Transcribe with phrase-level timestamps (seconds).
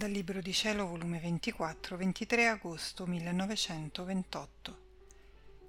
[0.00, 4.78] Dal Libro di Cielo, volume 24, 23 agosto 1928.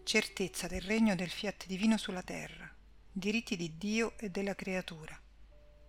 [0.04, 2.74] Certezza del regno del fiat divino sulla terra,
[3.12, 5.20] diritti di Dio e della creatura.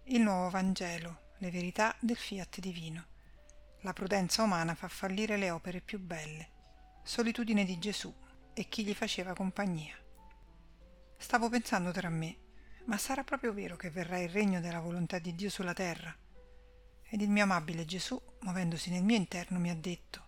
[0.06, 3.06] Il nuovo Vangelo, le verità del fiat divino.
[3.82, 6.48] La prudenza umana fa fallire le opere più belle.
[7.04, 8.12] Solitudine di Gesù
[8.54, 9.94] e chi gli faceva compagnia.
[11.16, 12.38] Stavo pensando tra me,
[12.86, 16.12] ma sarà proprio vero che verrà il regno della volontà di Dio sulla terra?
[17.12, 20.24] Ed il mio amabile Gesù, muovendosi nel mio interno, mi ha detto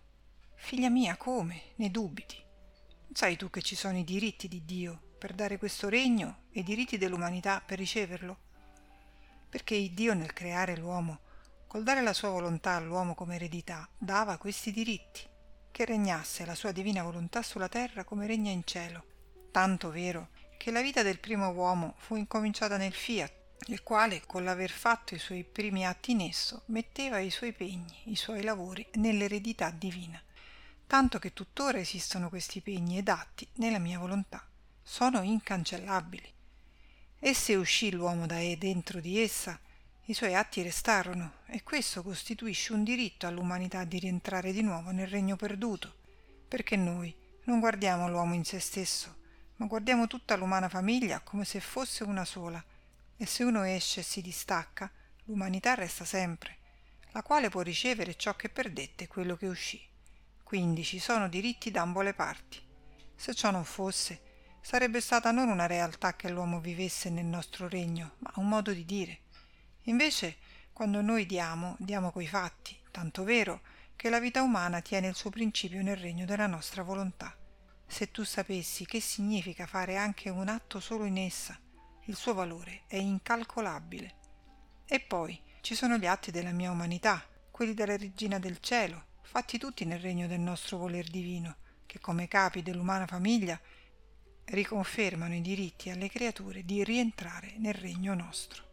[0.53, 1.73] Figlia mia, come?
[1.77, 2.35] Ne dubiti?
[2.35, 6.59] Non sai tu che ci sono i diritti di Dio per dare questo regno e
[6.59, 8.37] i diritti dell'umanità per riceverlo?
[9.49, 11.21] Perché Dio nel creare l'uomo,
[11.65, 15.21] col dare la sua volontà all'uomo come eredità, dava questi diritti,
[15.71, 19.05] che regnasse la sua divina volontà sulla terra come regna in cielo.
[19.51, 23.33] Tanto vero che la vita del primo uomo fu incominciata nel fiat,
[23.67, 28.01] il quale, con l'aver fatto i suoi primi atti in esso, metteva i suoi pegni,
[28.05, 30.21] i suoi lavori nell'eredità divina,
[30.85, 34.45] tanto che tuttora esistono questi pegni ed atti nella mia volontà.
[34.83, 36.31] Sono incancellabili.
[37.19, 39.59] E se uscì l'uomo da e dentro di essa,
[40.07, 45.07] i suoi atti restarono, e questo costituisce un diritto all'umanità di rientrare di nuovo nel
[45.07, 45.95] regno perduto,
[46.47, 47.15] perché noi
[47.45, 49.15] non guardiamo l'uomo in se stesso,
[49.55, 52.63] ma guardiamo tutta l'umana famiglia come se fosse una sola,
[53.17, 54.91] e se uno esce e si distacca,
[55.25, 56.57] l'umanità resta sempre,
[57.11, 59.81] la quale può ricevere ciò che perdette quello che uscì.
[60.43, 62.61] Quindi ci sono diritti da ambo le parti.
[63.15, 64.21] Se ciò non fosse,
[64.61, 68.85] sarebbe stata non una realtà che l'uomo vivesse nel nostro regno, ma un modo di
[68.85, 69.21] dire.
[69.83, 70.37] Invece,
[70.73, 73.61] quando noi diamo, diamo coi fatti, tanto vero
[73.95, 77.35] che la vita umana tiene il suo principio nel regno della nostra volontà.
[77.87, 81.57] Se tu sapessi che significa fare anche un atto solo in essa,
[82.05, 84.15] il suo valore è incalcolabile.
[84.85, 89.57] E poi ci sono gli atti della mia umanità, quelli della regina del cielo, fatti
[89.57, 93.59] tutti nel regno del nostro voler divino, che come capi dell'umana famiglia
[94.45, 98.63] riconfermano i diritti alle creature di rientrare nel regno nostro.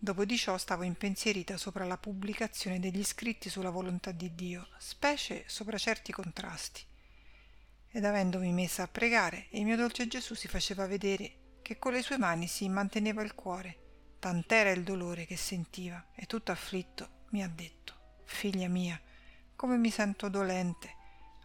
[0.00, 5.44] Dopo di ciò stavo impensierita sopra la pubblicazione degli scritti sulla volontà di Dio, specie
[5.46, 6.84] sopra certi contrasti.
[7.90, 12.00] Ed avendomi messa a pregare, il mio dolce Gesù si faceva vedere che con le
[12.00, 17.42] sue mani si manteneva il cuore, tant'era il dolore che sentiva, e tutto afflitto mi
[17.42, 18.98] ha detto Figlia mia,
[19.54, 20.94] come mi sento dolente.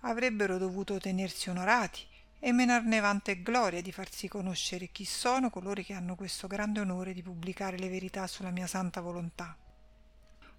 [0.03, 2.07] Avrebbero dovuto tenersi onorati
[2.39, 6.79] e menarne vanto e gloria di farsi conoscere chi sono coloro che hanno questo grande
[6.79, 9.57] onore di pubblicare le verità sulla mia santa volontà.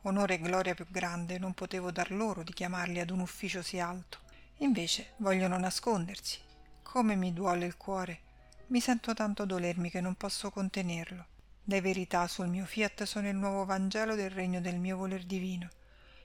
[0.03, 3.79] Onore e gloria più grande non potevo dar loro di chiamarli ad un ufficio sì
[3.79, 4.19] alto.
[4.59, 6.39] Invece vogliono nascondersi.
[6.83, 8.24] Come mi duole il cuore
[8.69, 11.27] mi sento tanto dolermi che non posso contenerlo.
[11.65, 15.69] Le verità sul mio fiat sono il nuovo Vangelo del regno del mio voler divino,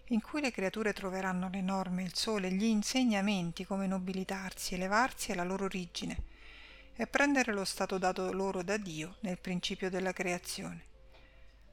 [0.08, 5.44] in cui le creature troveranno le norme, il sole, gli insegnamenti come nobilitarsi, elevarsi alla
[5.44, 6.24] loro origine
[6.96, 10.86] e prendere lo stato dato loro da Dio nel principio della creazione.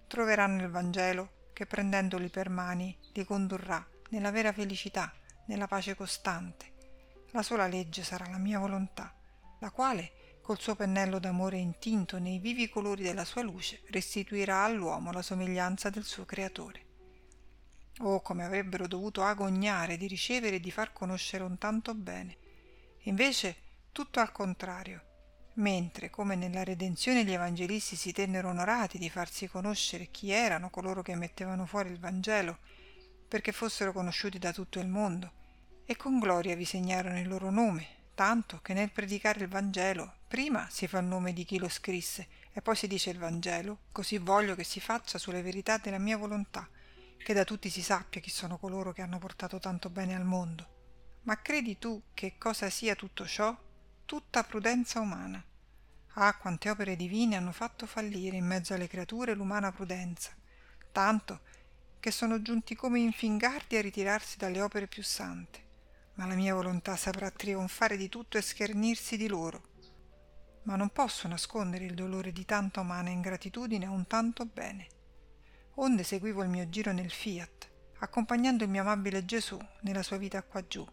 [0.06, 5.12] Troveranno il Vangelo che prendendoli per mani li condurrà nella vera felicità,
[5.46, 6.74] nella pace costante.
[7.30, 9.12] La sola legge sarà la mia volontà,
[9.60, 15.10] la quale col suo pennello d'amore intinto nei vivi colori della sua luce, restituirà all'uomo
[15.10, 16.84] la somiglianza del suo creatore.
[18.02, 22.36] Oh, come avrebbero dovuto agognare di ricevere e di far conoscere un tanto bene.
[23.06, 23.56] Invece
[23.90, 25.02] tutto al contrario.
[25.54, 31.02] Mentre, come nella redenzione gli evangelisti si tennero onorati di farsi conoscere chi erano coloro
[31.02, 32.58] che mettevano fuori il Vangelo,
[33.26, 35.32] perché fossero conosciuti da tutto il mondo,
[35.84, 40.68] e con gloria vi segnarono il loro nome, tanto che nel predicare il Vangelo prima
[40.70, 44.18] si fa il nome di chi lo scrisse e poi si dice il Vangelo, così
[44.18, 46.68] voglio che si faccia sulle verità della mia volontà,
[47.18, 50.74] che da tutti si sappia chi sono coloro che hanno portato tanto bene al mondo.
[51.22, 53.56] Ma credi tu che cosa sia tutto ciò?
[54.04, 55.42] Tutta prudenza umana.
[56.18, 60.32] Ah, quante opere divine hanno fatto fallire in mezzo alle creature l'umana prudenza,
[60.92, 61.40] tanto
[62.00, 65.64] che sono giunti come infingardi a ritirarsi dalle opere più sante
[66.16, 69.65] ma la mia volontà saprà trionfare di tutto e schernirsi di loro.
[70.66, 74.88] Ma non posso nascondere il dolore di tanta umana ingratitudine a un tanto bene.
[75.76, 80.42] Onde seguivo il mio giro nel fiat, accompagnando il mio amabile Gesù nella sua vita
[80.42, 80.84] qua giù.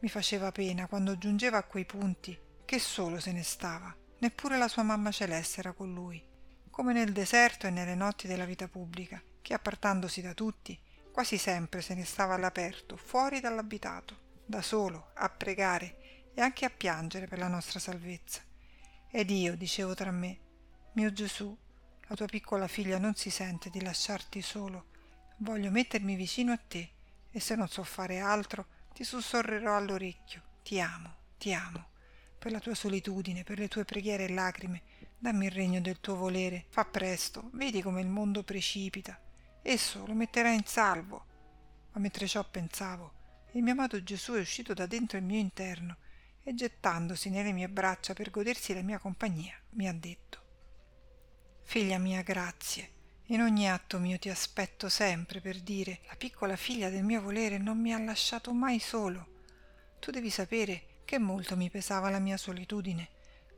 [0.00, 4.68] Mi faceva pena quando giungeva a quei punti che solo se ne stava, neppure la
[4.68, 6.24] sua mamma celeste era con lui,
[6.70, 10.78] come nel deserto e nelle notti della vita pubblica, che appartandosi da tutti,
[11.12, 16.70] quasi sempre se ne stava all'aperto, fuori dall'abitato da solo, a pregare e anche a
[16.70, 18.47] piangere per la nostra salvezza.
[19.10, 20.38] Ed io dicevo tra me,
[20.92, 21.56] mio Gesù,
[22.08, 24.86] la tua piccola figlia non si sente di lasciarti solo,
[25.38, 26.90] voglio mettermi vicino a te
[27.30, 30.42] e se non so fare altro ti sussurrerò all'orecchio.
[30.62, 31.86] Ti amo ti amo.
[32.38, 34.82] Per la tua solitudine per le tue preghiere e lacrime
[35.16, 36.66] dammi il regno del tuo volere.
[36.68, 39.18] Fa presto vedi come il mondo precipita.
[39.62, 41.24] Esso lo metterà in salvo.
[41.92, 43.14] Ma mentre ciò pensavo
[43.52, 45.96] il mio amato gesù è uscito da dentro il mio interno
[46.42, 50.38] e gettandosi nelle mie braccia per godersi la mia compagnia mi ha detto
[51.68, 52.92] figlia mia grazie.
[53.26, 57.58] In ogni atto mio ti aspetto sempre per dire la piccola figlia del mio volere
[57.58, 59.42] non mi ha lasciato mai solo.
[59.98, 63.06] Tu devi sapere che molto mi pesava la mia solitudine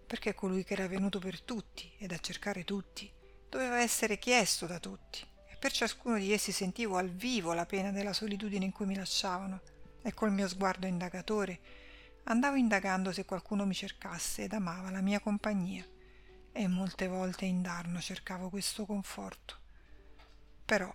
[0.08, 3.08] perché colui che era venuto per tutti ed a cercare tutti
[3.48, 7.92] doveva essere chiesto da tutti e per ciascuno di essi sentivo al vivo la pena
[7.92, 9.60] della solitudine in cui mi lasciavano
[10.02, 11.60] e col mio sguardo indagatore
[12.30, 15.86] andavo indagando se qualcuno mi cercasse ed amava la mia compagnia.
[16.52, 19.58] E molte volte indarno cercavo questo conforto.
[20.64, 20.92] Però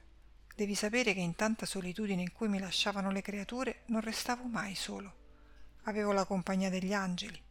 [0.56, 4.76] devi sapere che in tanta solitudine in cui mi lasciavano le creature non restavo mai
[4.76, 5.24] solo.
[5.84, 7.42] Avevo la compagnia degli angeli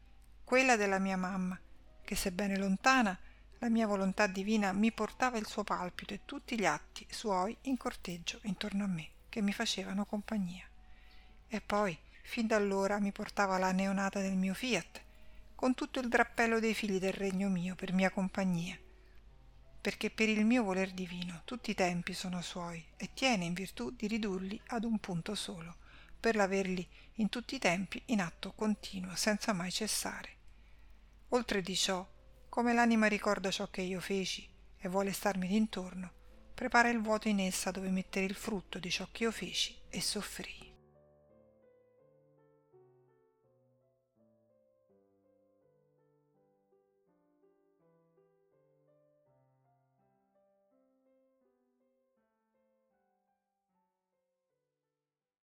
[0.44, 1.58] quella della mia mamma
[2.04, 3.18] che sebbene lontana
[3.58, 7.78] la mia volontà divina mi portava il suo palpito e tutti gli atti suoi in
[7.78, 10.68] corteggio intorno a me che mi facevano compagnia.
[11.48, 15.02] E poi fin da allora mi portava la neonata del mio fiat
[15.54, 18.76] con tutto il drappello dei figli del regno mio per mia compagnia.
[19.80, 23.90] Perché per il mio voler divino tutti i tempi sono suoi e tiene in virtù
[23.90, 25.76] di ridurli ad un punto solo
[26.18, 30.30] per l'averli in tutti i tempi in atto continuo senza mai cessare.
[31.28, 32.06] Oltre di ciò
[32.48, 34.48] come l'anima ricorda ciò che io feci
[34.78, 36.12] e vuole starmi d'intorno
[36.54, 40.00] prepara il vuoto in essa dove mettere il frutto di ciò che io feci e
[40.00, 40.63] soffrii